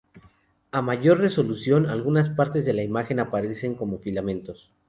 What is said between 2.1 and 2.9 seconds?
partes de la